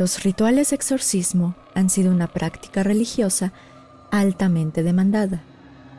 [0.00, 3.52] Los rituales de exorcismo han sido una práctica religiosa
[4.10, 5.42] altamente demandada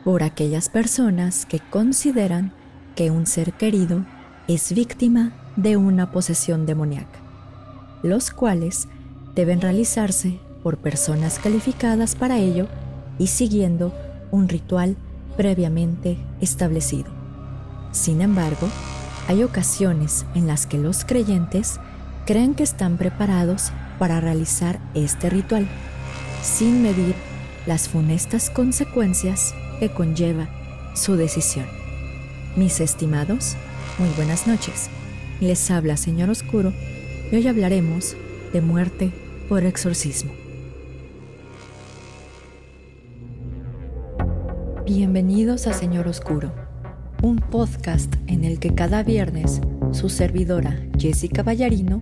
[0.04, 2.52] por aquellas personas que consideran
[2.96, 4.04] que un ser querido
[4.48, 7.20] es víctima de una posesión demoníaca,
[8.02, 8.88] los cuales
[9.36, 12.68] deben realizarse por personas calificadas para ello
[13.20, 13.94] y siguiendo
[14.32, 14.98] un ritual
[15.38, 17.12] previamente establecido.
[17.92, 18.68] Sin embargo,
[19.28, 21.80] hay ocasiones en las que los creyentes
[22.26, 25.68] creen que están preparados para realizar este ritual,
[26.42, 27.14] sin medir
[27.68, 30.50] las funestas consecuencias que conlleva
[30.96, 31.68] su decisión.
[32.56, 33.56] Mis estimados,
[34.00, 34.90] muy buenas noches.
[35.40, 36.74] Les habla Señor Oscuro
[37.32, 38.18] y hoy hablaremos
[38.52, 39.12] de muerte
[39.48, 40.32] por exorcismo.
[44.84, 46.52] Bienvenidos a Señor Oscuro,
[47.22, 52.02] un podcast en el que cada viernes su servidora Jessica Ballarino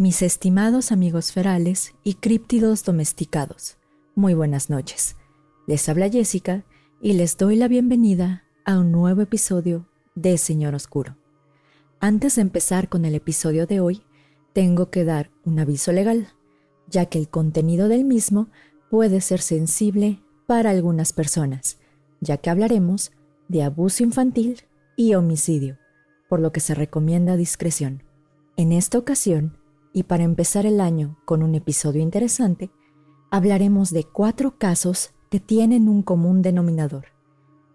[0.00, 3.78] Mis estimados amigos ferales y críptidos domesticados,
[4.14, 5.16] muy buenas noches.
[5.66, 6.64] Les habla Jessica
[7.02, 11.16] y les doy la bienvenida a un nuevo episodio de Señor Oscuro.
[11.98, 14.04] Antes de empezar con el episodio de hoy,
[14.52, 16.28] tengo que dar un aviso legal,
[16.86, 18.50] ya que el contenido del mismo
[18.92, 21.80] puede ser sensible para algunas personas,
[22.20, 23.10] ya que hablaremos
[23.48, 24.60] de abuso infantil
[24.94, 25.76] y homicidio,
[26.28, 28.04] por lo que se recomienda discreción.
[28.56, 29.57] En esta ocasión,
[29.98, 32.70] y para empezar el año con un episodio interesante,
[33.32, 37.06] hablaremos de cuatro casos que tienen un común denominador,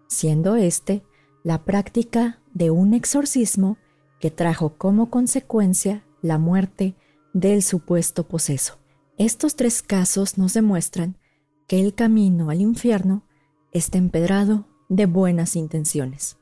[0.06, 1.04] siendo este
[1.42, 3.76] la práctica de un exorcismo
[4.20, 6.94] que trajo como consecuencia la muerte
[7.34, 8.78] del supuesto poseso.
[9.18, 11.18] Estos tres casos nos demuestran
[11.66, 13.26] que el camino al infierno
[13.70, 16.38] está empedrado de buenas intenciones.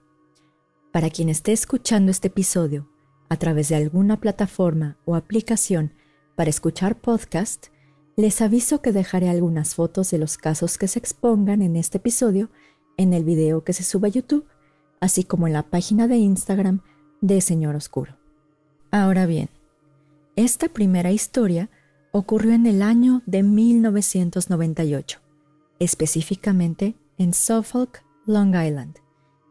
[0.92, 2.88] Para quien esté escuchando este episodio
[3.32, 5.94] a través de alguna plataforma o aplicación
[6.36, 7.68] para escuchar podcast,
[8.14, 12.50] les aviso que dejaré algunas fotos de los casos que se expongan en este episodio
[12.98, 14.46] en el video que se sube a YouTube,
[15.00, 16.82] así como en la página de Instagram
[17.22, 18.18] de Señor Oscuro.
[18.90, 19.48] Ahora bien,
[20.36, 21.70] esta primera historia
[22.10, 25.20] ocurrió en el año de 1998,
[25.78, 28.98] específicamente en Suffolk, Long Island,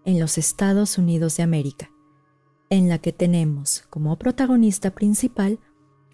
[0.05, 1.90] en los Estados Unidos de América
[2.71, 5.59] en la que tenemos como protagonista principal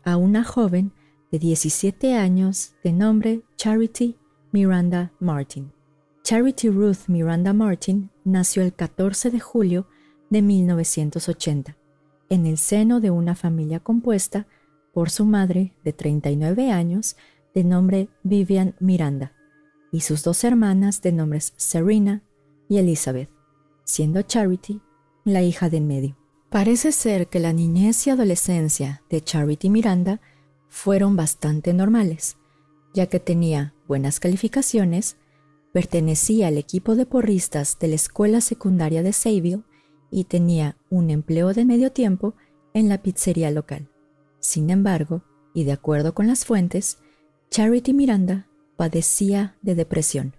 [0.03, 0.91] a una joven
[1.31, 4.17] de 17 años de nombre Charity
[4.51, 5.71] Miranda Martin.
[6.23, 9.87] Charity Ruth Miranda Martin nació el 14 de julio
[10.31, 11.77] de 1980
[12.29, 14.47] en el seno de una familia compuesta
[14.93, 17.17] por su madre de 39 años
[17.53, 19.33] de nombre Vivian Miranda
[19.91, 22.23] y sus dos hermanas de nombres Serena
[22.67, 23.29] y Elizabeth,
[23.83, 24.81] siendo Charity
[25.23, 26.26] la hija de en medio.
[26.49, 30.21] Parece ser que la niñez y adolescencia de Charity Miranda
[30.69, 32.37] fueron bastante normales,
[32.93, 35.17] ya que tenía buenas calificaciones,
[35.73, 39.63] pertenecía al equipo de porristas de la escuela secundaria de Sayville
[40.09, 42.33] y tenía un empleo de medio tiempo
[42.73, 43.89] en la pizzería local.
[44.39, 46.99] Sin embargo, y de acuerdo con las fuentes,
[47.51, 48.47] Charity Miranda
[48.77, 50.35] padecía de depresión,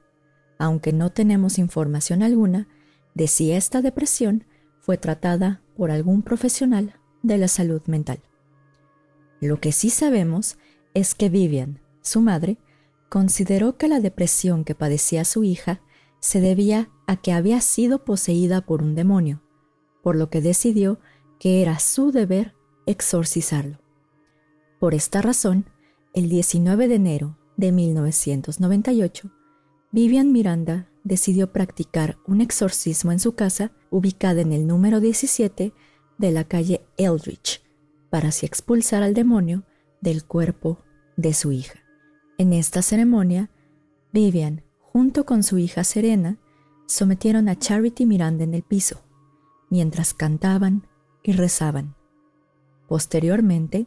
[0.58, 2.66] aunque no tenemos información alguna
[3.14, 4.44] de si esta depresión
[4.88, 8.20] fue tratada por algún profesional de la salud mental.
[9.38, 10.56] Lo que sí sabemos
[10.94, 12.56] es que Vivian, su madre,
[13.10, 15.82] consideró que la depresión que padecía su hija
[16.20, 19.42] se debía a que había sido poseída por un demonio,
[20.02, 21.00] por lo que decidió
[21.38, 22.54] que era su deber
[22.86, 23.80] exorcizarlo.
[24.80, 25.66] Por esta razón,
[26.14, 29.30] el 19 de enero de 1998,
[29.92, 35.72] Vivian Miranda decidió practicar un exorcismo en su casa ubicada en el número 17
[36.18, 37.62] de la calle Eldridge,
[38.10, 39.64] para así expulsar al demonio
[40.00, 40.82] del cuerpo
[41.16, 41.80] de su hija.
[42.38, 43.50] En esta ceremonia,
[44.12, 46.38] Vivian, junto con su hija Serena,
[46.86, 49.02] sometieron a Charity Miranda en el piso,
[49.70, 50.86] mientras cantaban
[51.22, 51.94] y rezaban.
[52.88, 53.86] Posteriormente,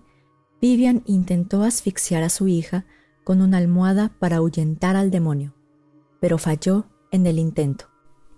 [0.62, 2.86] Vivian intentó asfixiar a su hija
[3.24, 5.56] con una almohada para ahuyentar al demonio,
[6.19, 7.86] pero falló en el intento.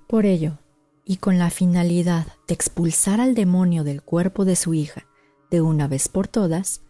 [0.07, 0.59] Por ello,
[1.05, 5.05] y con la finalidad de expulsar al demonio del cuerpo de su hija
[5.51, 6.81] de una vez por todas,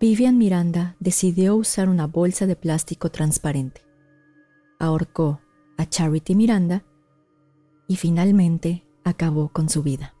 [0.00, 3.82] Vivian Miranda decidió usar una bolsa de plástico transparente.
[4.78, 5.40] Ahorcó
[5.76, 6.84] a Charity Miranda
[7.86, 10.14] y finalmente acabó con su vida.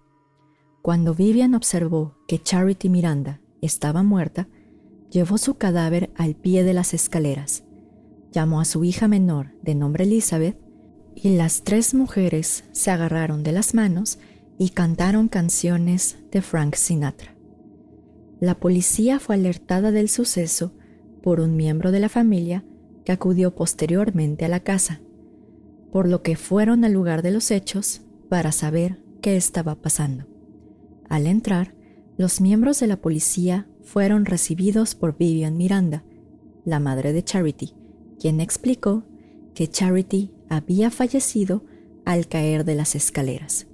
[0.82, 4.48] Cuando Vivian observó que Charity Miranda estaba muerta,
[5.10, 7.64] llevó su cadáver al pie de las escaleras,
[8.32, 10.58] llamó a su hija menor de nombre Elizabeth
[11.14, 14.18] y las tres mujeres se agarraron de las manos
[14.58, 17.34] y cantaron canciones de Frank Sinatra.
[18.40, 20.72] La policía fue alertada del suceso
[21.22, 22.64] por un miembro de la familia
[23.04, 25.00] que acudió posteriormente a la casa
[25.90, 30.26] por lo que fueron al lugar de los hechos para saber qué estaba pasando.
[31.08, 31.74] Al entrar,
[32.16, 36.04] los miembros de la policía fueron recibidos por Vivian Miranda,
[36.64, 37.74] la madre de Charity,
[38.20, 39.04] quien explicó
[39.54, 41.64] que Charity había fallecido
[42.04, 43.66] al caer de las escaleras.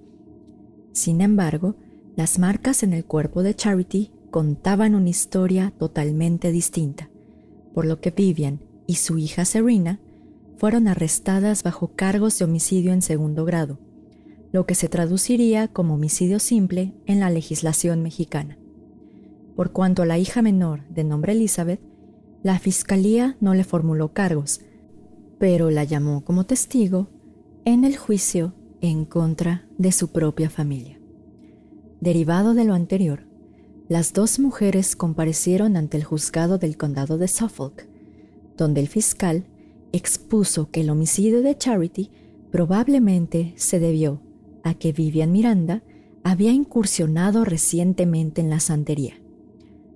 [0.92, 1.74] Sin embargo,
[2.14, 7.10] las marcas en el cuerpo de Charity contaban una historia totalmente distinta,
[7.74, 10.00] por lo que Vivian y su hija Serena
[10.58, 13.78] fueron arrestadas bajo cargos de homicidio en segundo grado,
[14.52, 18.58] lo que se traduciría como homicidio simple en la legislación mexicana.
[19.54, 21.80] Por cuanto a la hija menor de nombre Elizabeth,
[22.42, 24.60] la fiscalía no le formuló cargos,
[25.38, 27.08] pero la llamó como testigo
[27.64, 30.98] en el juicio en contra de su propia familia.
[32.00, 33.26] Derivado de lo anterior,
[33.88, 37.86] las dos mujeres comparecieron ante el juzgado del condado de Suffolk,
[38.56, 39.44] donde el fiscal
[39.92, 42.10] expuso que el homicidio de Charity
[42.50, 44.20] probablemente se debió
[44.62, 45.82] a que Vivian Miranda
[46.24, 49.14] había incursionado recientemente en la santería.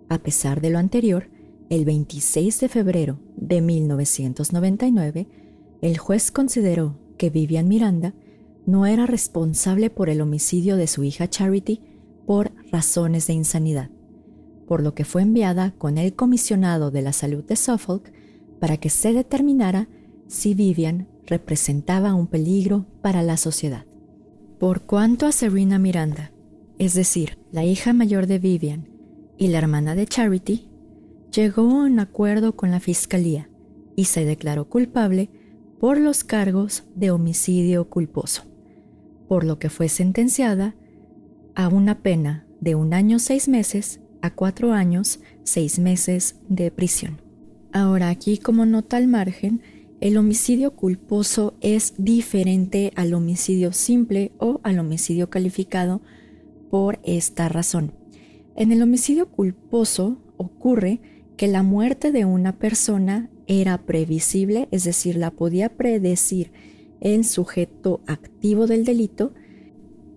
[0.08, 1.28] A pesar de lo anterior,
[1.70, 5.28] el 26 de febrero de 1999,
[5.80, 8.12] el juez consideró que Vivian Miranda
[8.66, 11.80] no era responsable por el homicidio de su hija Charity
[12.26, 13.88] por razones de insanidad,
[14.66, 18.12] por lo que fue enviada con el comisionado de la salud de Suffolk
[18.58, 19.88] para que se determinara
[20.26, 23.86] si Vivian representaba un peligro para la sociedad.
[24.58, 26.32] Por cuanto a Serena Miranda,
[26.78, 28.88] es decir, la hija mayor de Vivian
[29.38, 30.69] y la hermana de Charity,
[31.30, 33.48] llegó a un acuerdo con la fiscalía
[33.96, 35.30] y se declaró culpable
[35.78, 38.42] por los cargos de homicidio culposo,
[39.28, 40.74] por lo que fue sentenciada
[41.54, 47.20] a una pena de un año seis meses a cuatro años seis meses de prisión.
[47.72, 49.62] Ahora aquí como nota al margen,
[50.00, 56.00] el homicidio culposo es diferente al homicidio simple o al homicidio calificado
[56.70, 57.92] por esta razón.
[58.56, 61.00] En el homicidio culposo ocurre
[61.40, 66.52] que la muerte de una persona era previsible, es decir, la podía predecir
[67.00, 69.32] el sujeto activo del delito,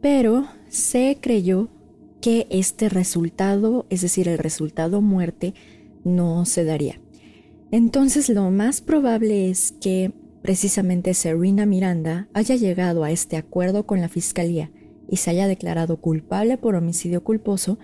[0.02, 1.70] pero se creyó
[2.20, 5.54] que este resultado, es decir, el resultado muerte,
[6.04, 7.00] no se daría.
[7.72, 10.12] Entonces lo más probable es que
[10.42, 14.72] precisamente Serena Miranda haya llegado a este acuerdo con la Fiscalía
[15.08, 17.80] y se haya declarado culpable por homicidio culposo,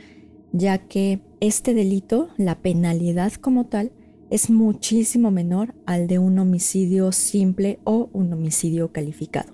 [0.52, 3.92] ya que este delito, la penalidad como tal,
[4.30, 9.54] es muchísimo menor al de un homicidio simple o un homicidio calificado.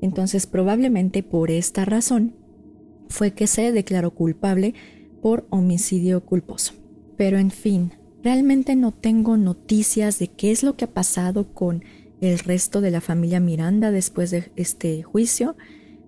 [0.00, 2.34] Entonces probablemente por esta razón
[3.08, 4.74] fue que se declaró culpable
[5.22, 6.74] por homicidio culposo.
[7.16, 7.92] Pero en fin,
[8.24, 11.84] Realmente no tengo noticias de qué es lo que ha pasado con
[12.22, 15.56] el resto de la familia Miranda después de este juicio.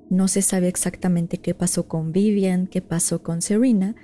[0.09, 3.95] No se sabe exactamente qué pasó con Vivian, qué pasó con Serena,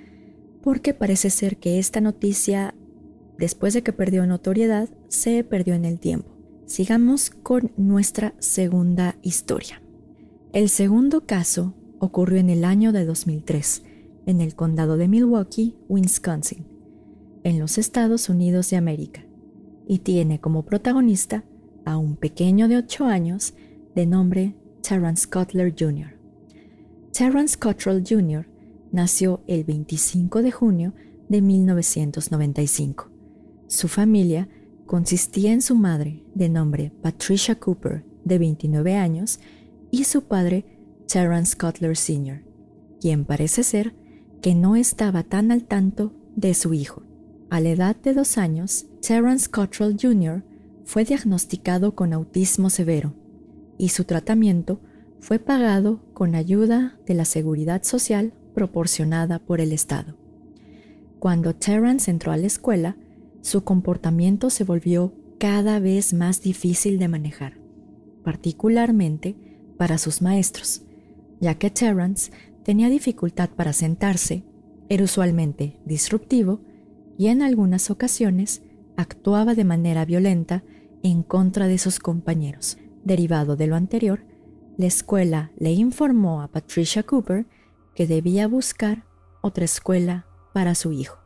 [0.62, 2.74] porque parece ser que esta noticia,
[3.38, 6.30] después de que perdió notoriedad, se perdió en el tiempo.
[6.66, 9.82] Sigamos con nuestra segunda historia.
[10.52, 13.82] El segundo caso ocurrió en el año de 2003,
[14.26, 16.72] en el condado de Milwaukee, Wisconsin
[17.44, 19.24] en los Estados Unidos de América
[19.86, 21.44] y tiene como protagonista
[21.84, 23.54] a un pequeño de 8 años
[23.94, 26.18] de nombre Terrence Cutler Jr.
[27.12, 28.46] Terrence Cottrell Jr.
[28.90, 30.92] nació el 25 de junio
[31.28, 33.08] de 1995.
[33.68, 34.48] Su familia
[34.86, 39.38] consistía en su madre, de nombre Patricia Cooper, de 29 años,
[39.92, 40.64] y su padre,
[41.06, 42.42] Terrence Cutler Sr.,
[43.00, 43.94] quien parece ser
[44.40, 47.04] que no estaba tan al tanto de su hijo.
[47.50, 50.42] A la edad de dos años, Terence Cottrell Jr.
[50.84, 53.14] fue diagnosticado con autismo severo
[53.82, 54.78] y su tratamiento
[55.18, 60.16] fue pagado con ayuda de la seguridad social proporcionada por el Estado.
[61.18, 62.96] Cuando Terence entró a la escuela,
[63.40, 67.54] su comportamiento se volvió cada vez más difícil de manejar,
[68.22, 69.34] particularmente
[69.78, 70.82] para sus maestros,
[71.40, 72.30] ya que Terence
[72.62, 74.44] tenía dificultad para sentarse
[74.90, 76.60] era usualmente disruptivo
[77.18, 78.62] y en algunas ocasiones
[78.96, 80.62] actuaba de manera violenta
[81.02, 82.78] en contra de sus compañeros.
[83.04, 84.24] Derivado de lo anterior,
[84.76, 87.46] la escuela le informó a Patricia Cooper
[87.94, 89.04] que debía buscar
[89.40, 91.18] otra escuela para su hijo.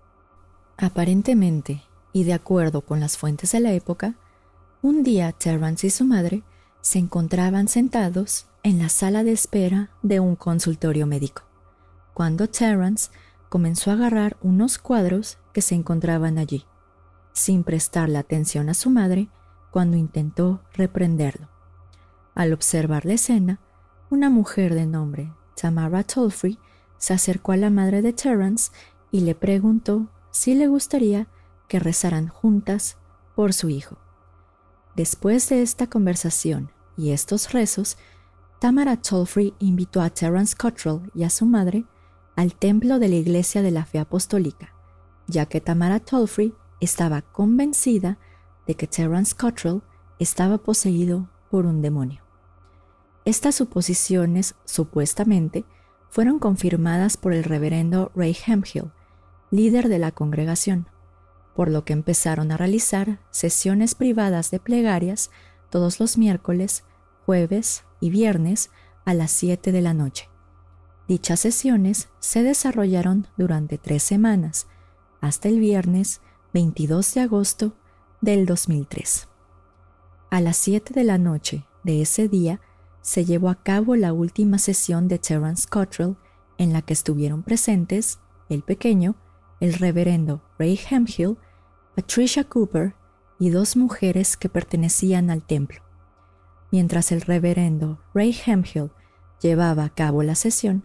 [0.78, 4.16] Aparentemente, y de acuerdo con las fuentes de la época,
[4.82, 6.42] un día Terrance y su madre
[6.80, 11.42] se encontraban sentados en la sala de espera de un consultorio médico,
[12.14, 13.10] cuando Terrance
[13.48, 16.64] comenzó a agarrar unos cuadros que se encontraban allí,
[17.32, 19.28] sin prestarle atención a su madre
[19.70, 21.55] cuando intentó reprenderlo.
[22.36, 23.60] Al observar la escena,
[24.10, 26.58] una mujer de nombre Tamara Tolfrey
[26.98, 28.70] se acercó a la madre de Terrance
[29.10, 31.28] y le preguntó si le gustaría
[31.66, 32.98] que rezaran juntas
[33.34, 33.96] por su hijo.
[34.94, 37.96] Después de esta conversación y estos rezos,
[38.60, 41.86] Tamara Tolfrey invitó a Terence Cottrell y a su madre
[42.36, 44.74] al templo de la Iglesia de la Fe Apostólica,
[45.26, 48.18] ya que Tamara Tolfrey estaba convencida
[48.66, 49.80] de que Terence Cottrell
[50.18, 52.25] estaba poseído por un demonio.
[53.26, 55.64] Estas suposiciones, supuestamente,
[56.08, 58.92] fueron confirmadas por el reverendo Ray Hemphill,
[59.50, 60.88] líder de la congregación,
[61.56, 65.32] por lo que empezaron a realizar sesiones privadas de plegarias
[65.70, 66.84] todos los miércoles,
[67.24, 68.70] jueves y viernes
[69.04, 70.28] a las 7 de la noche.
[71.08, 74.68] Dichas sesiones se desarrollaron durante tres semanas,
[75.20, 76.20] hasta el viernes
[76.54, 77.72] 22 de agosto
[78.20, 79.26] del 2003.
[80.30, 82.60] A las 7 de la noche de ese día
[83.06, 86.16] se llevó a cabo la última sesión de Terence Cottrell
[86.58, 89.14] en la que estuvieron presentes el pequeño,
[89.60, 91.36] el reverendo Ray Hemphill
[91.94, 92.96] Patricia Cooper
[93.38, 95.82] y dos mujeres que pertenecían al templo.
[96.72, 98.90] Mientras el reverendo Ray Hemphill
[99.40, 100.82] llevaba a cabo la sesión,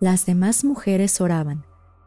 [0.00, 1.64] las demás mujeres oraban,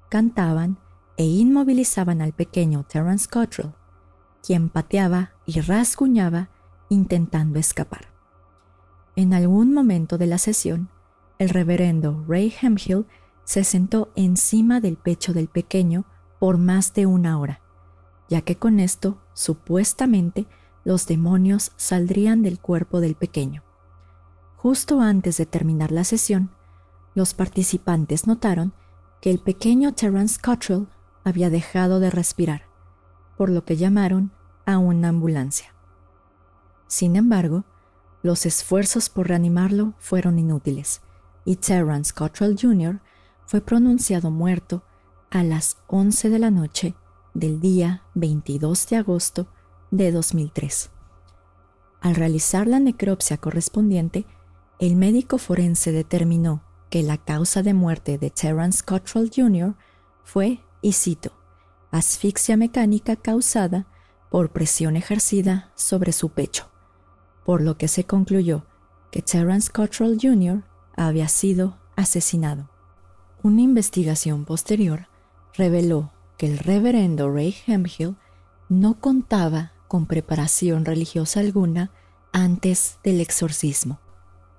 [0.09, 0.77] cantaban
[1.17, 3.73] e inmovilizaban al pequeño Terence Cottrell,
[4.45, 6.51] quien pateaba y rasguñaba
[6.89, 8.16] intentando escapar.
[9.17, 10.87] En algún momento de la sesión,
[11.39, 13.05] el reverendo Ray Hemphill
[13.43, 16.05] se sentó encima del pecho del pequeño
[16.39, 17.59] por más de una hora
[18.29, 20.47] ya que con esto, supuestamente,
[20.83, 23.63] los demonios saldrían del cuerpo del pequeño.
[24.57, 26.51] Justo antes de terminar la sesión,
[27.13, 28.73] los participantes notaron
[29.21, 30.87] que el pequeño Terence Cottrell
[31.23, 32.63] había dejado de respirar,
[33.37, 34.31] por lo que llamaron
[34.65, 35.73] a una ambulancia.
[36.87, 37.65] Sin embargo,
[38.27, 41.01] los esfuerzos por reanimarlo fueron inútiles
[41.45, 42.99] y Terence Cottrell Jr.
[43.45, 44.83] fue pronunciado muerto
[45.31, 46.93] a las 11 de la noche
[47.33, 49.47] del día 22 de agosto
[49.91, 50.89] de 2003.
[52.01, 54.25] Al realizar la necropsia correspondiente,
[54.77, 59.75] el médico forense determinó que la causa de muerte de Terence Cottrell Jr.
[60.25, 61.31] fue, y cito,
[61.91, 63.87] asfixia mecánica causada
[64.29, 66.69] por presión ejercida sobre su pecho,
[67.47, 68.65] por lo que se concluyó
[69.09, 70.65] que Terence Cottrell Jr.
[70.97, 72.69] había sido asesinado.
[73.41, 75.07] Una investigación posterior
[75.53, 78.17] reveló que el reverendo Ray Hemphill
[78.67, 81.91] no contaba con preparación religiosa alguna
[82.33, 84.01] antes del exorcismo,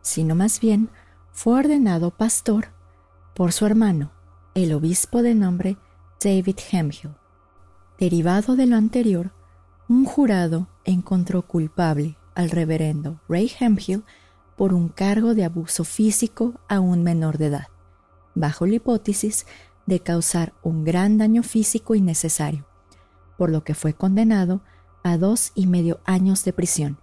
[0.00, 0.88] sino más bien
[1.30, 2.68] fue ordenado pastor
[3.35, 4.12] por su hermano,
[4.54, 5.76] el obispo de nombre
[6.25, 7.11] David Hemphill.
[7.99, 9.35] Derivado de lo anterior,
[9.90, 14.04] un jurado encontró culpable al reverendo Ray Hemphill
[14.57, 17.66] por un cargo de abuso físico a un menor de edad,
[18.37, 19.45] bajo la hipótesis
[19.87, 22.64] de causar un gran daño físico innecesario,
[23.37, 24.61] por lo que fue condenado
[25.02, 27.00] a dos y medio años de prisión,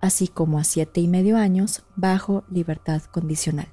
[0.00, 3.68] así como a siete y medio años bajo libertad condicional.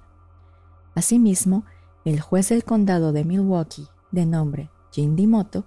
[0.93, 1.65] Asimismo,
[2.05, 5.65] el juez del condado de Milwaukee, de nombre Jim Dimoto,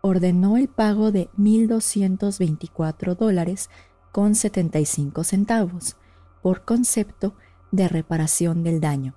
[0.00, 3.70] ordenó el pago de 1.224 dólares
[4.34, 5.96] 75 centavos
[6.42, 7.34] por concepto
[7.72, 9.14] de reparación del daño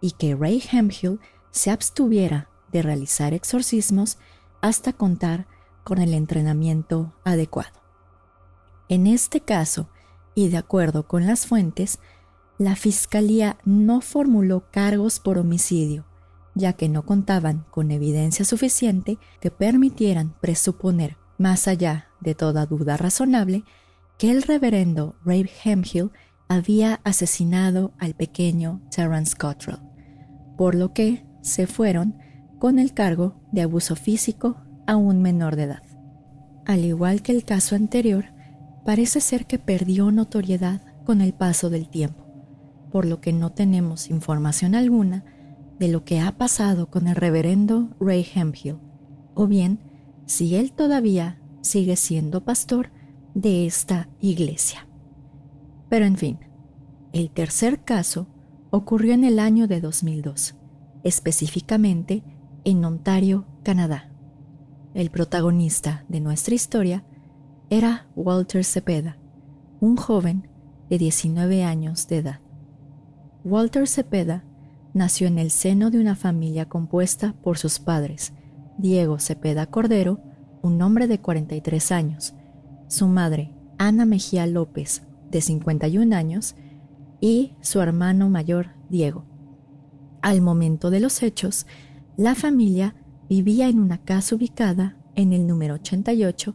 [0.00, 1.18] y que Ray Hemphill
[1.50, 4.18] se abstuviera de realizar exorcismos
[4.60, 5.46] hasta contar
[5.82, 7.80] con el entrenamiento adecuado.
[8.88, 9.88] En este caso,
[10.34, 11.98] y de acuerdo con las fuentes,
[12.58, 16.04] la Fiscalía no formuló cargos por homicidio,
[16.54, 22.96] ya que no contaban con evidencia suficiente que permitieran presuponer, más allá de toda duda
[22.96, 23.64] razonable,
[24.18, 26.10] que el reverendo Ray Hemphill
[26.48, 29.78] había asesinado al pequeño Terence Cottrell,
[30.56, 32.18] por lo que se fueron
[32.58, 34.56] con el cargo de abuso físico
[34.86, 35.82] a un menor de edad.
[36.66, 38.26] Al igual que el caso anterior,
[38.84, 42.24] parece ser que perdió notoriedad con el paso del tiempo,
[42.90, 45.24] por lo que no tenemos información alguna
[45.78, 48.78] de lo que ha pasado con el reverendo Ray Hemphill,
[49.34, 49.80] o bien
[50.26, 52.90] si él todavía sigue siendo pastor
[53.34, 54.86] de esta iglesia.
[55.88, 56.38] Pero en fin,
[57.12, 58.26] el tercer caso
[58.70, 60.54] ocurrió en el año de 2002,
[61.02, 62.24] específicamente
[62.64, 64.10] en Ontario, Canadá.
[64.94, 67.04] El protagonista de nuestra historia
[67.70, 69.18] era Walter Cepeda,
[69.80, 70.48] un joven
[70.88, 72.40] de 19 años de edad.
[73.44, 74.44] Walter Cepeda
[74.92, 78.32] nació en el seno de una familia compuesta por sus padres,
[78.78, 80.20] Diego Cepeda Cordero,
[80.62, 82.34] un hombre de 43 años,
[82.94, 86.54] su madre, Ana Mejía López, de 51 años,
[87.20, 89.24] y su hermano mayor, Diego.
[90.22, 91.66] Al momento de los hechos,
[92.16, 92.94] la familia
[93.28, 96.54] vivía en una casa ubicada en el número 88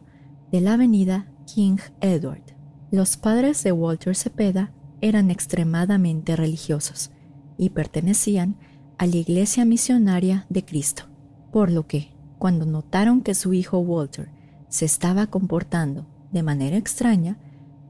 [0.50, 2.42] de la avenida King Edward.
[2.90, 7.10] Los padres de Walter Cepeda eran extremadamente religiosos
[7.58, 8.56] y pertenecían
[8.96, 11.04] a la Iglesia Misionaria de Cristo,
[11.52, 14.30] por lo que, cuando notaron que su hijo Walter
[14.68, 17.38] se estaba comportando de manera extraña,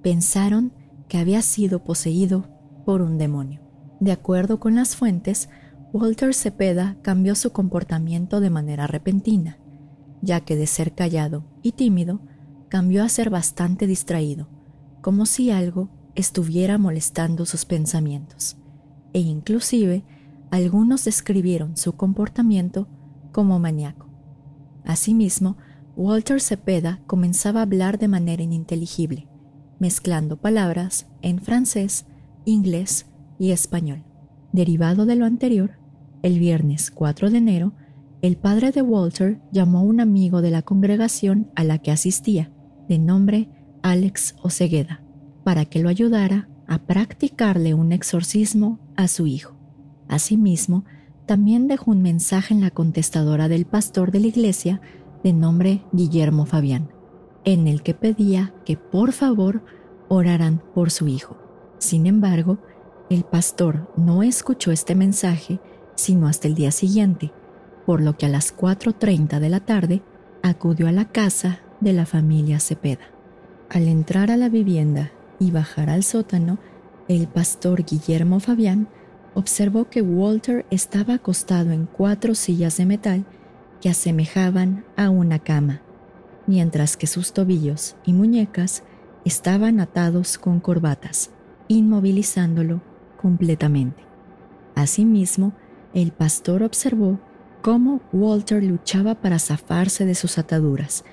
[0.02, 0.72] pensaron
[1.08, 2.48] que había sido poseído
[2.84, 3.60] por un demonio.
[4.00, 5.48] De acuerdo con las fuentes,
[5.92, 9.58] Walter Cepeda cambió su comportamiento de manera repentina,
[10.22, 12.20] ya que de ser callado y tímido,
[12.68, 14.48] cambió a ser bastante distraído,
[15.00, 18.56] como si algo estuviera molestando sus pensamientos,
[19.12, 20.04] e inclusive
[20.50, 22.88] algunos describieron su comportamiento
[23.32, 24.06] como maníaco.
[24.84, 25.56] Asimismo,
[26.00, 29.28] Walter Cepeda comenzaba a hablar de manera ininteligible,
[29.78, 32.06] mezclando palabras en francés,
[32.46, 33.04] inglés
[33.38, 34.02] y español.
[34.50, 35.72] Derivado de lo anterior,
[36.22, 37.74] el viernes 4 de enero,
[38.22, 42.50] el padre de Walter llamó a un amigo de la congregación a la que asistía,
[42.88, 43.50] de nombre
[43.82, 45.02] Alex Osegueda,
[45.44, 49.54] para que lo ayudara a practicarle un exorcismo a su hijo.
[50.08, 50.86] Asimismo,
[51.26, 54.80] también dejó un mensaje en la contestadora del pastor de la iglesia
[55.22, 56.90] de nombre Guillermo Fabián,
[57.44, 59.62] en el que pedía que por favor
[60.08, 61.36] oraran por su hijo.
[61.78, 62.58] Sin embargo,
[63.08, 65.60] el pastor no escuchó este mensaje
[66.00, 67.32] sino hasta el día siguiente,
[67.84, 70.02] por lo que a las 4.30 de la tarde
[70.42, 73.10] acudió a la casa de la familia Cepeda.
[73.68, 76.58] Al entrar a la vivienda y bajar al sótano,
[77.08, 78.88] el pastor Guillermo Fabián
[79.34, 83.26] observó que Walter estaba acostado en cuatro sillas de metal
[83.80, 85.80] que asemejaban a una cama,
[86.46, 88.82] mientras que sus tobillos y muñecas
[89.24, 91.30] estaban atados con corbatas,
[91.68, 92.82] inmovilizándolo
[93.20, 94.02] completamente.
[94.74, 95.52] Asimismo,
[95.94, 97.18] el pastor observó
[97.62, 101.04] cómo Walter luchaba para zafarse de sus ataduras,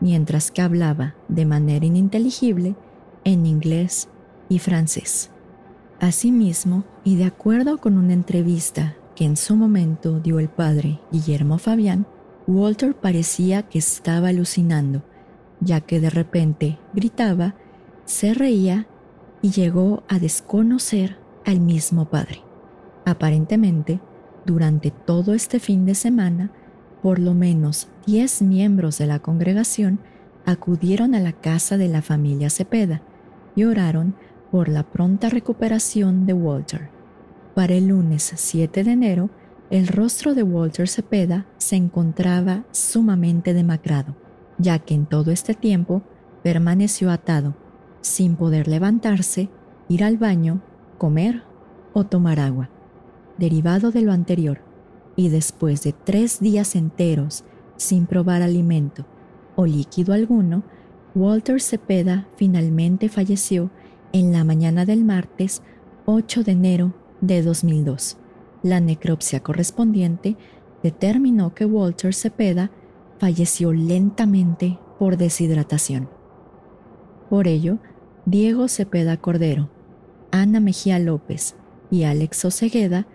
[0.00, 2.74] mientras que hablaba de manera ininteligible
[3.24, 4.08] en inglés
[4.48, 5.30] y francés.
[6.00, 11.58] Asimismo, y de acuerdo con una entrevista que en su momento dio el padre Guillermo
[11.58, 12.06] Fabián,
[12.46, 15.02] Walter parecía que estaba alucinando,
[15.60, 17.54] ya que de repente gritaba,
[18.04, 18.86] se reía
[19.40, 22.42] y llegó a desconocer al mismo padre.
[23.06, 24.00] Aparentemente,
[24.44, 26.50] durante todo este fin de semana,
[27.02, 30.00] por lo menos 10 miembros de la congregación
[30.46, 33.02] acudieron a la casa de la familia Cepeda
[33.56, 34.14] y oraron
[34.50, 36.90] por la pronta recuperación de Walter.
[37.54, 39.30] Para el lunes 7 de enero,
[39.74, 44.14] el rostro de Walter Cepeda se encontraba sumamente demacrado,
[44.56, 46.04] ya que en todo este tiempo
[46.44, 47.56] permaneció atado,
[48.00, 49.48] sin poder levantarse,
[49.88, 50.62] ir al baño,
[50.96, 51.42] comer
[51.92, 52.70] o tomar agua
[53.36, 54.60] derivado de lo anterior,
[55.16, 57.42] y después de tres días enteros
[57.76, 59.04] sin probar alimento
[59.56, 60.62] o líquido alguno,
[61.16, 63.72] Walter Cepeda finalmente falleció
[64.12, 65.62] en la mañana del martes
[66.06, 68.18] 8 de enero de 2002.
[68.64, 70.38] La necropsia correspondiente
[70.82, 72.70] determinó que Walter Cepeda
[73.18, 76.08] falleció lentamente por deshidratación.
[77.28, 77.78] Por ello,
[78.24, 79.68] Diego Cepeda Cordero,
[80.30, 81.56] Ana Mejía López
[81.90, 83.06] y Alex Osegueda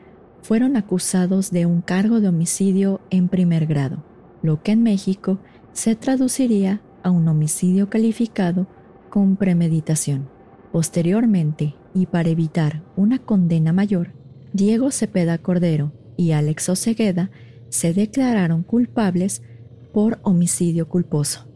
[0.43, 4.03] fueron acusados de un cargo de homicidio en primer grado,
[4.43, 5.39] lo que en México
[5.73, 8.67] se traduciría a un homicidio calificado
[9.09, 10.29] con premeditación.
[10.71, 14.18] Posteriormente, y para evitar una condena mayor,
[14.53, 17.29] Diego Cepeda Cordero y Alex Osegueda
[17.69, 19.43] se declararon culpables
[19.93, 21.47] por homicidio culposo,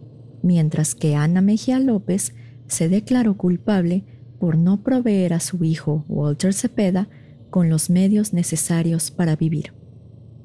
[0.44, 2.34] mientras que Ana Mejía López
[2.68, 4.04] se declaró culpable
[4.40, 7.10] por no proveer a su hijo Walter Cepeda
[7.50, 9.74] con los medios necesarios para vivir.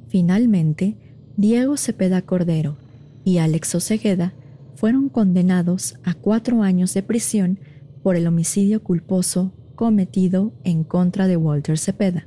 [0.09, 0.97] Finalmente,
[1.37, 2.77] Diego Cepeda Cordero
[3.25, 4.35] y Alex Osegueda
[4.75, 7.59] fueron condenados a cuatro años de prisión
[8.03, 12.27] por el homicidio culposo cometido en contra de Walter Cepeda,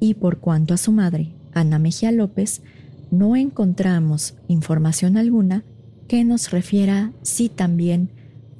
[0.00, 2.62] y por cuanto a su madre, Ana Mejía López,
[3.10, 5.64] no encontramos información alguna
[6.08, 8.10] que nos refiera si también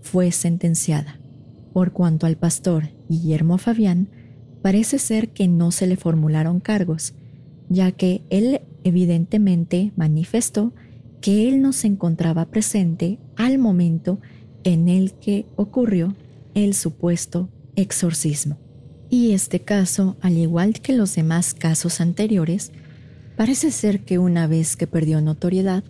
[0.03, 1.19] fue sentenciada.
[1.73, 4.09] Por cuanto al pastor Guillermo Fabián,
[4.63, 7.15] parece ser que no se le formularon cargos,
[7.69, 10.73] ya que él evidentemente manifestó
[11.21, 14.21] que él no se encontraba presente al momento
[14.65, 16.15] en el que ocurrió
[16.55, 18.59] el supuesto exorcismo.
[19.11, 22.71] Y este caso, al igual que los demás casos anteriores,
[23.37, 25.83] parece ser que una vez que perdió notoriedad,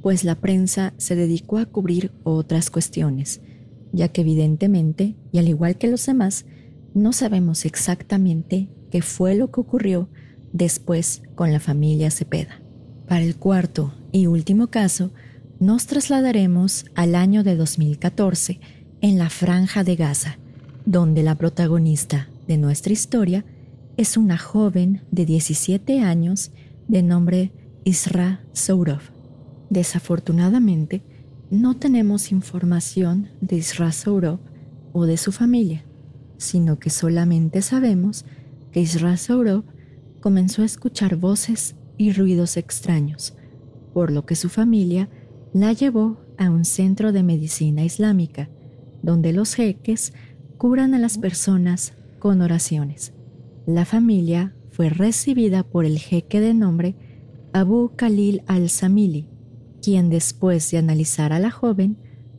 [0.00, 3.42] pues la prensa se dedicó a cubrir otras cuestiones,
[3.92, 6.46] ya que evidentemente, y al igual que los demás,
[6.94, 10.08] no sabemos exactamente qué fue lo que ocurrió
[10.54, 12.62] después con la familia Cepeda.
[13.06, 15.12] Para el cuarto y último caso,
[15.60, 18.60] nos trasladaremos al año de 2014
[19.02, 20.38] en la Franja de Gaza,
[20.86, 23.46] donde la protagonista de nuestra historia
[23.96, 26.50] es una joven de 17 años
[26.86, 27.50] de nombre
[27.84, 29.00] Isra Sourov.
[29.70, 31.02] Desafortunadamente,
[31.50, 34.38] no tenemos información de Isra Sourov
[34.92, 35.86] o de su familia,
[36.36, 38.26] sino que solamente sabemos
[38.70, 39.64] que Isra Sourov
[40.20, 43.34] comenzó a escuchar voces y ruidos extraños,
[43.94, 45.08] por lo que su familia
[45.54, 48.50] la llevó a un centro de medicina islámica,
[49.02, 50.12] donde los jeques
[50.58, 53.14] curan a las personas con oraciones.
[53.66, 56.94] La familia fue recibida por el jeque de nombre
[57.52, 59.26] Abu Khalil al-Samili,
[59.82, 61.96] quien después de analizar a la joven,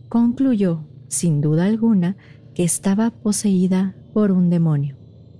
[0.07, 2.15] concluyó, sin duda alguna,
[2.53, 4.95] que estaba poseída por un demonio,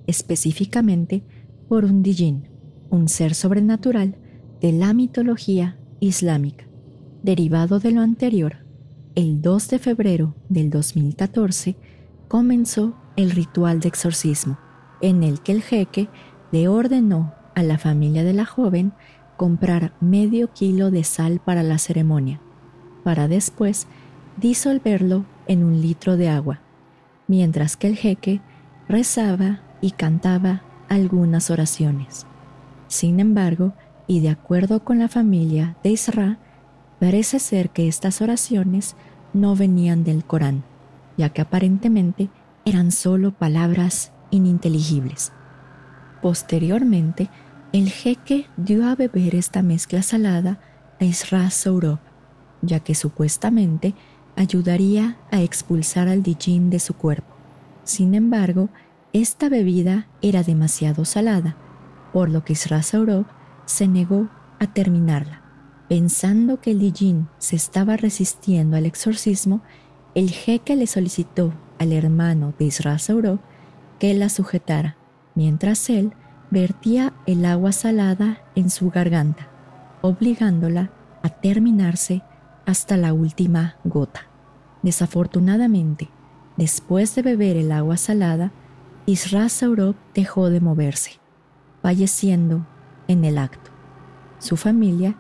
[0.08, 1.24] específicamente
[1.70, 2.50] por un dijin,
[2.90, 4.18] un ser sobrenatural
[4.60, 6.66] de la mitología islámica.
[7.24, 8.58] Derivado de lo anterior,
[9.16, 11.78] el 2 de febrero del 2014
[12.28, 14.58] comenzó el ritual de exorcismo,
[15.02, 16.10] en el que el jeque
[16.52, 18.94] le ordenó a la familia de la joven
[19.38, 22.40] comprar medio kilo de sal para la ceremonia,
[23.04, 23.88] para después
[24.38, 26.60] disolverlo en un litro de agua,
[27.28, 28.42] mientras que el jeque
[28.88, 32.26] rezaba y cantaba algunas oraciones.
[32.88, 33.74] Sin embargo,
[34.08, 36.38] y de acuerdo con la familia de Isra,
[37.00, 38.96] parece ser que estas oraciones
[39.34, 40.64] no venían del Corán,
[41.18, 42.30] ya que aparentemente
[42.66, 45.32] eran solo palabras ininteligibles.
[46.22, 47.30] Posteriormente,
[47.74, 50.60] el jeque dio a beber esta mezcla salada
[51.00, 52.00] a Isra Sourov,
[52.62, 53.94] ya que supuestamente
[54.36, 57.34] ayudaría a expulsar al Dijin de su cuerpo.
[57.84, 58.70] Sin embargo,
[59.12, 61.58] esta bebida era demasiado salada,
[62.14, 63.26] por lo que Isra Sourov
[63.66, 65.42] se negó a terminarla.
[65.90, 69.62] Pensando que el Dijin se estaba resistiendo al exorcismo,
[70.16, 73.40] el jeque le solicitó al hermano de Isra Saurov
[74.00, 74.98] que la sujetara,
[75.36, 76.14] mientras él
[76.52, 79.48] vertía el agua salada en su garganta,
[80.02, 80.92] obligándola
[81.24, 82.22] a terminarse
[82.66, 84.28] hasta la última gota.
[84.82, 86.10] Desafortunadamente,
[86.58, 88.52] después de beber el agua salada,
[89.06, 91.20] Isra Saurov dejó de moverse,
[91.82, 92.66] falleciendo
[93.08, 93.72] en el acto.
[94.40, 95.16] Su familia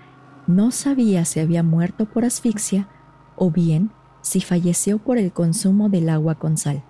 [0.47, 2.87] no sabía si había muerto por asfixia
[3.35, 3.91] o bien
[4.23, 6.81] si falleció por el consumo del agua con sal.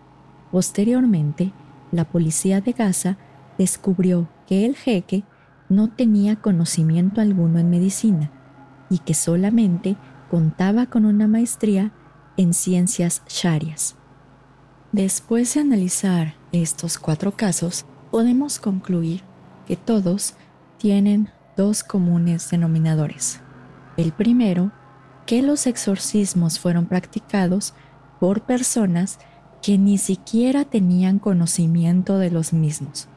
[0.51, 1.51] Posteriormente,
[1.91, 3.17] la policía de Gaza
[3.57, 5.25] descubrió que el jeque
[5.67, 8.31] no tenía conocimiento alguno en medicina
[8.89, 9.97] y que solamente
[10.29, 11.91] contaba con una maestría
[12.37, 13.95] en ciencias sharias.
[14.91, 19.23] Después de analizar estos cuatro casos, podemos concluir
[19.65, 20.35] que todos
[20.77, 23.39] tienen dos comunes denominadores.
[23.97, 24.71] El primero
[25.25, 27.73] que los exorcismos fueron practicados
[28.19, 29.19] por personas
[29.61, 33.07] que ni siquiera tenían conocimiento de los mismos.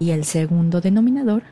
[0.00, 1.44] Y el segundo denominador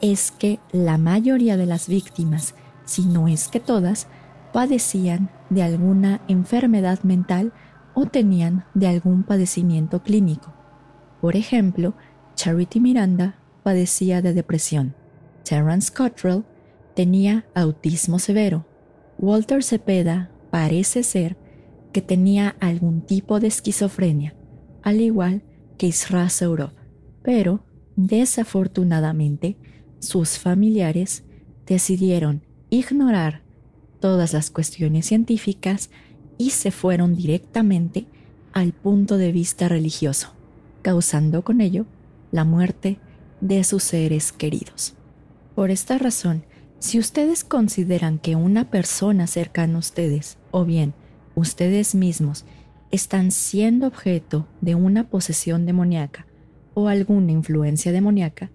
[0.00, 4.06] es que la mayoría de las víctimas, si no es que todas,
[4.52, 7.52] padecían de alguna enfermedad mental
[7.94, 10.52] o tenían de algún padecimiento clínico.
[11.20, 11.94] Por ejemplo,
[12.34, 14.94] Charity Miranda padecía de depresión.
[15.44, 16.44] Terence Cottrell
[16.94, 18.66] tenía autismo severo
[19.22, 21.36] Walter Cepeda parece ser
[21.92, 24.34] que tenía algún tipo de esquizofrenia,
[24.82, 25.44] al igual
[25.78, 26.72] que Isra Saurov,
[27.22, 29.56] pero desafortunadamente
[30.00, 31.22] sus familiares
[31.66, 33.42] decidieron ignorar
[34.00, 35.90] todas las cuestiones científicas
[36.36, 38.06] y se fueron directamente
[38.52, 40.34] al punto de vista religioso,
[40.82, 41.86] causando con ello
[42.32, 42.98] la muerte
[43.40, 44.94] de sus seres queridos.
[45.54, 46.44] Por esta razón,
[46.82, 50.94] si ustedes consideran que una persona cercana a ustedes, o bien
[51.36, 52.44] ustedes mismos,
[52.90, 56.26] están siendo objeto de una posesión demoníaca
[56.74, 58.50] o alguna influencia demoníaca,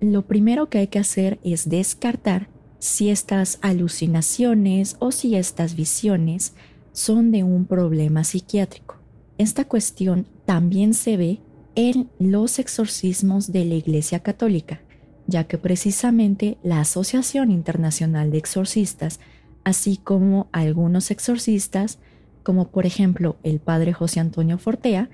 [0.00, 6.54] lo primero que hay que hacer es descartar si estas alucinaciones o si estas visiones
[6.92, 8.94] son de un problema psiquiátrico.
[9.38, 11.40] Esta cuestión también se ve
[11.74, 14.82] en los exorcismos de la Iglesia Católica,
[15.26, 19.20] ya que precisamente la Asociación Internacional de Exorcistas,
[19.64, 21.98] así como algunos exorcistas,
[22.42, 25.10] como por ejemplo el padre José Antonio Fortea,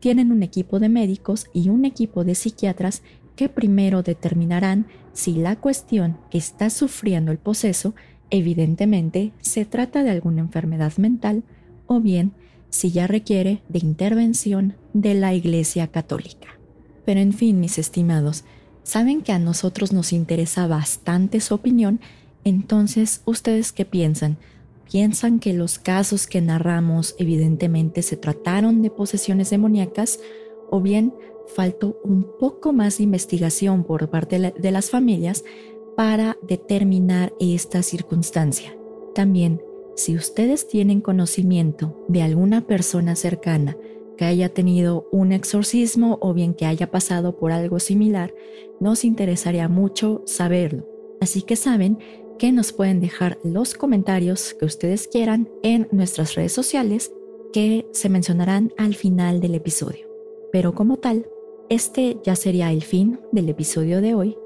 [0.00, 3.02] tienen un equipo de médicos y un equipo de psiquiatras
[3.36, 7.94] que primero determinarán si la cuestión que está sufriendo el poseso
[8.30, 11.42] evidentemente se trata de alguna enfermedad mental
[11.86, 12.32] o bien
[12.70, 16.48] si ya requiere de intervención de la Iglesia Católica.
[17.04, 18.44] Pero en fin, mis estimados,
[18.88, 22.00] saben que a nosotros nos interesa bastante su opinión,
[22.44, 24.38] entonces, ¿ustedes qué piensan?
[24.90, 30.20] ¿Piensan que los casos que narramos evidentemente se trataron de posesiones demoníacas
[30.70, 31.12] o bien
[31.54, 35.44] faltó un poco más de investigación por parte de las familias
[35.94, 38.74] para determinar esta circunstancia.
[39.14, 39.60] También,
[39.96, 43.76] si ustedes tienen conocimiento de alguna persona cercana
[44.18, 48.34] que haya tenido un exorcismo o bien que haya pasado por algo similar,
[48.80, 50.86] nos interesaría mucho saberlo.
[51.20, 51.98] Así que saben
[52.38, 57.12] que nos pueden dejar los comentarios que ustedes quieran en nuestras redes sociales
[57.52, 60.06] que se mencionarán al final del episodio.
[60.52, 61.26] Pero como tal,
[61.68, 64.36] este ya sería el fin del episodio de hoy.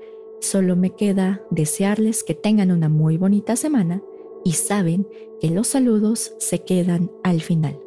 [0.40, 4.02] Solo me queda desearles que tengan una muy bonita semana
[4.44, 5.06] y saben
[5.40, 7.78] que los saludos se quedan al final.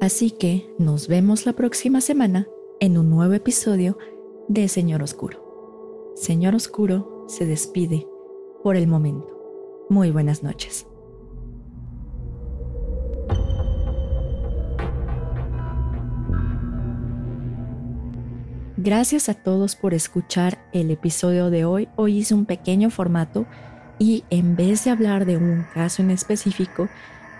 [0.00, 2.48] Así que nos vemos la próxima semana
[2.80, 3.98] en un nuevo episodio
[4.48, 6.14] de Señor Oscuro.
[6.16, 8.08] Señor Oscuro se despide
[8.62, 9.28] por el momento.
[9.90, 10.86] Muy buenas noches.
[18.78, 21.88] Gracias a todos por escuchar el episodio de hoy.
[21.96, 23.44] Hoy hice un pequeño formato
[23.98, 26.88] y en vez de hablar de un caso en específico,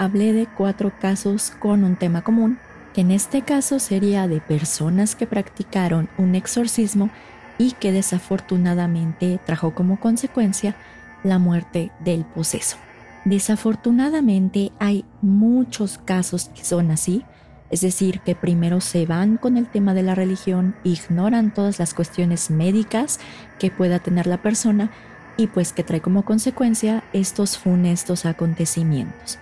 [0.00, 2.58] hablé de cuatro casos con un tema común,
[2.94, 7.10] que en este caso sería de personas que practicaron un exorcismo
[7.58, 10.74] y que desafortunadamente trajo como consecuencia
[11.22, 12.78] la muerte del poseso.
[13.26, 17.22] Desafortunadamente hay muchos casos que son así,
[17.68, 21.92] es decir, que primero se van con el tema de la religión, ignoran todas las
[21.92, 23.20] cuestiones médicas
[23.58, 24.90] que pueda tener la persona
[25.36, 29.38] y pues que trae como consecuencia estos funestos acontecimientos.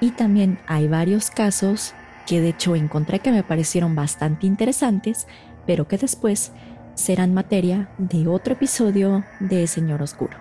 [0.00, 1.94] Y también hay varios casos
[2.26, 5.26] que de hecho encontré que me parecieron bastante interesantes,
[5.66, 6.52] pero que después
[6.94, 10.36] serán materia de otro episodio de Señor Oscuro.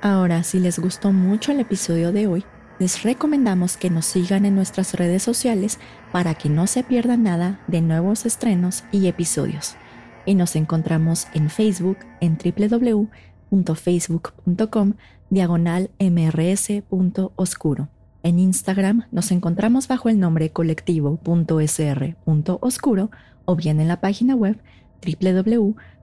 [0.00, 2.44] Ahora, si les gustó mucho el episodio de hoy,
[2.78, 5.78] les recomendamos que nos sigan en nuestras redes sociales
[6.12, 9.76] para que no se pierdan nada de nuevos estrenos y episodios.
[10.26, 14.94] Y nos encontramos en Facebook en www.facebook.com
[15.30, 17.88] diagonal mrs.oscuro.
[18.24, 23.10] En Instagram nos encontramos bajo el nombre colectivo.sr.oscuro
[23.44, 24.58] o bien en la página web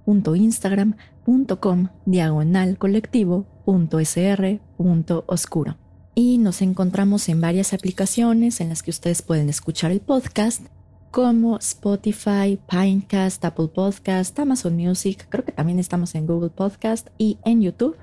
[0.05, 5.77] www.instagram.com diagonal colectivo.sr.oscuro
[6.13, 10.67] y nos encontramos en varias aplicaciones en las que ustedes pueden escuchar el podcast
[11.09, 17.39] como Spotify, Pinecast, Apple Podcast, Amazon Music, creo que también estamos en Google Podcast y
[17.45, 17.97] en YouTube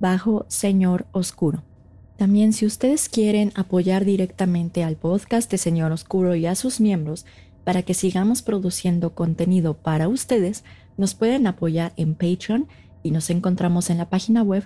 [0.00, 1.67] bajo Señor Oscuro.
[2.18, 7.24] También si ustedes quieren apoyar directamente al podcast de Señor Oscuro y a sus miembros
[7.62, 10.64] para que sigamos produciendo contenido para ustedes,
[10.96, 12.66] nos pueden apoyar en Patreon
[13.04, 14.64] y nos encontramos en la página web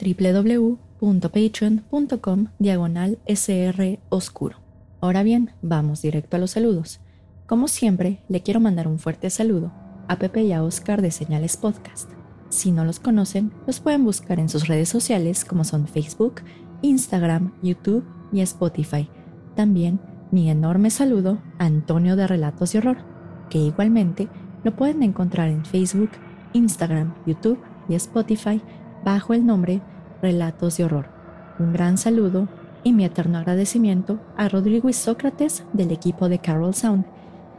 [0.00, 4.58] www.patreon.com diagonal SR Oscuro.
[5.00, 7.00] Ahora bien, vamos directo a los saludos.
[7.48, 9.72] Como siempre, le quiero mandar un fuerte saludo
[10.06, 12.08] a Pepe y a Oscar de Señales Podcast.
[12.48, 16.42] Si no los conocen, los pueden buscar en sus redes sociales como son Facebook,
[16.82, 19.08] Instagram, YouTube y Spotify.
[19.54, 22.98] También mi enorme saludo a Antonio de Relatos y Horror,
[23.50, 24.28] que igualmente
[24.64, 26.10] lo pueden encontrar en Facebook,
[26.52, 28.62] Instagram, YouTube y Spotify
[29.04, 29.82] bajo el nombre
[30.20, 31.06] Relatos de Horror.
[31.58, 32.48] Un gran saludo
[32.84, 37.04] y mi eterno agradecimiento a Rodrigo y Sócrates del equipo de Carol Sound,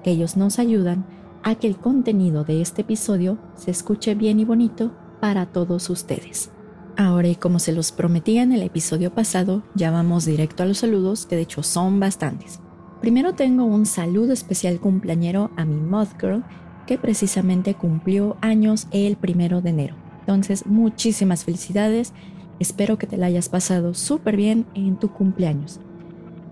[0.03, 1.05] que ellos nos ayudan
[1.43, 6.52] a que el contenido de este episodio se escuche bien y bonito para todos ustedes.
[6.95, 10.79] Ahora, y como se los prometía en el episodio pasado, ya vamos directo a los
[10.79, 12.59] saludos, que de hecho son bastantes.
[13.01, 16.43] Primero tengo un saludo especial cumpleañero a mi Moth Girl,
[16.85, 19.95] que precisamente cumplió años el primero de enero.
[20.19, 22.13] Entonces, muchísimas felicidades.
[22.59, 25.79] Espero que te la hayas pasado súper bien en tu cumpleaños.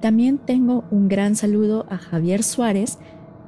[0.02, 2.98] También tengo un gran saludo a Javier Suárez,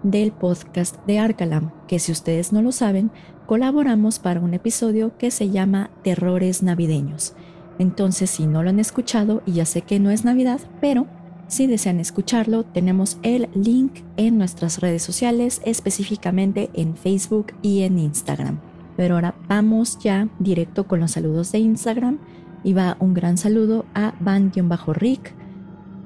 [0.03, 3.11] del podcast de Arcalam, que si ustedes no lo saben,
[3.45, 7.33] colaboramos para un episodio que se llama Terrores Navideños.
[7.79, 11.07] Entonces, si no lo han escuchado, y ya sé que no es Navidad, pero
[11.47, 17.99] si desean escucharlo, tenemos el link en nuestras redes sociales, específicamente en Facebook y en
[17.99, 18.59] Instagram.
[18.95, 22.19] Pero ahora vamos ya directo con los saludos de Instagram
[22.63, 25.33] y va un gran saludo a Van-Rick,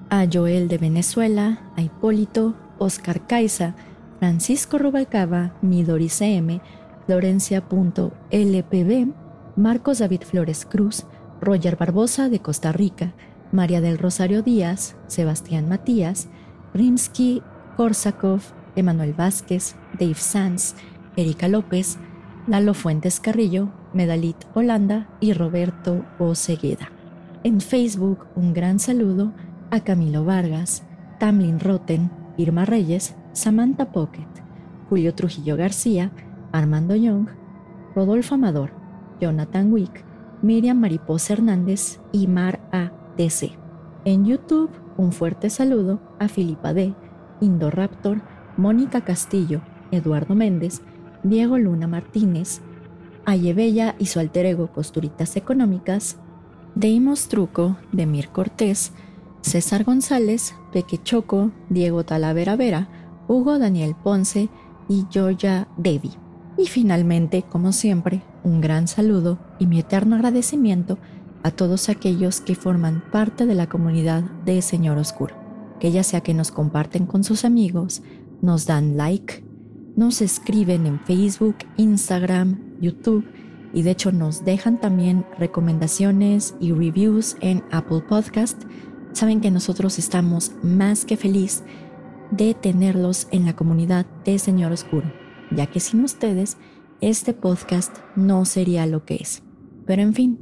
[0.10, 3.76] a Joel de Venezuela, a Hipólito, Oscar Caiza,
[4.20, 6.62] Francisco Rubalcaba, Midori CM,
[7.06, 9.14] Florencia.lpb,
[9.56, 11.06] Marcos David Flores Cruz,
[11.42, 13.14] Roger Barbosa de Costa Rica,
[13.52, 16.28] María del Rosario Díaz, Sebastián Matías,
[16.74, 17.42] Rimsky
[17.76, 18.42] Korsakov,
[18.76, 20.76] Emanuel Vázquez, Dave Sanz,
[21.16, 21.98] Erika López,
[22.48, 26.92] Lalo Fuentes Carrillo, Medalit Holanda y Roberto Ocegueda.
[27.44, 29.34] En Facebook, un gran saludo
[29.72, 30.84] a Camilo Vargas,
[31.20, 34.28] Tamlin Roten, Irma Reyes, Samantha Pocket,
[34.90, 36.12] Julio Trujillo García,
[36.52, 37.28] Armando Young,
[37.96, 38.72] Rodolfo Amador,
[39.20, 40.06] Jonathan Wick,
[40.42, 42.92] Miriam Mariposa Hernández y Mar A.
[43.18, 43.52] DC.
[44.06, 46.94] En YouTube, un fuerte saludo a Filipa D.,
[47.42, 48.22] Indoraptor,
[48.56, 50.82] Mónica Castillo, Eduardo Méndez,
[51.24, 52.62] Diego Luna Martínez,
[53.26, 56.18] Ayebella y su alter ego Costuritas Económicas,
[56.76, 58.94] Deimos Truco, Demir Cortés,
[59.42, 62.90] César González, Peque Choco, Diego Talavera Vera,
[63.28, 64.50] Hugo Daniel Ponce
[64.90, 66.12] y Joya Devi.
[66.58, 70.98] Y finalmente, como siempre, un gran saludo y mi eterno agradecimiento
[71.44, 75.36] a todos aquellos que forman parte de la comunidad de Señor Oscuro,
[75.80, 78.02] que ya sea que nos comparten con sus amigos,
[78.42, 79.44] nos dan like,
[79.96, 83.26] nos escriben en Facebook, Instagram, YouTube
[83.74, 88.64] y de hecho nos dejan también recomendaciones y reviews en Apple Podcast,
[89.18, 91.64] saben que nosotros estamos más que feliz
[92.32, 95.12] de tenerlos en la comunidad de Señor Oscuro,
[95.52, 96.58] ya que sin ustedes
[97.02, 99.44] este podcast no sería lo que es.
[99.86, 100.40] Pero en fin,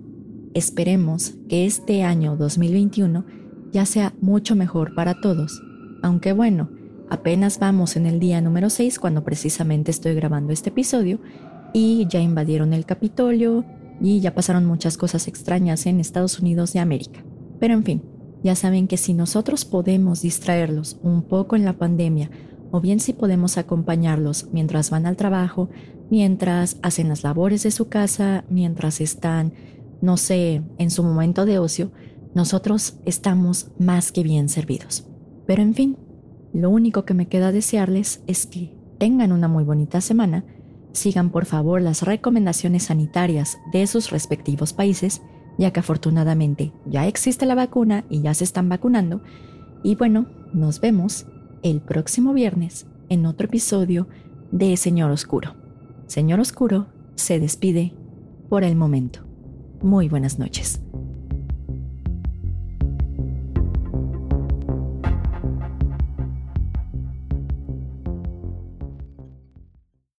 [0.54, 3.26] esperemos que este año 2021
[3.72, 5.62] ya sea mucho mejor para todos,
[6.02, 6.70] aunque bueno,
[7.10, 11.20] Apenas vamos en el día número 6 cuando precisamente estoy grabando este episodio
[11.72, 13.64] y ya invadieron el Capitolio
[14.02, 17.24] y ya pasaron muchas cosas extrañas en Estados Unidos de América.
[17.60, 18.02] Pero en fin,
[18.46, 22.30] ya saben que si nosotros podemos distraerlos un poco en la pandemia
[22.70, 25.72] o bien si podemos acompañarlos mientras van al trabajo,
[26.12, 29.54] mientras hacen las labores de su casa, mientras están,
[30.00, 31.92] no sé, en su momento de ocio,
[32.36, 35.08] nosotros estamos más que bien servidos.
[35.48, 35.98] Pero en fin,
[36.54, 40.46] lo único que me queda desearles es que tengan una muy bonita semana,
[40.92, 45.24] sigan por favor las recomendaciones sanitarias de sus respectivos países,
[45.58, 49.22] ya que afortunadamente ya existe la vacuna y ya se están vacunando.
[49.84, 51.26] Y bueno, nos vemos
[51.64, 54.08] el próximo viernes en otro episodio
[54.52, 55.56] de Señor Oscuro.
[56.08, 57.94] Señor Oscuro se despide
[58.50, 59.22] por el momento.
[59.82, 60.85] Muy buenas noches.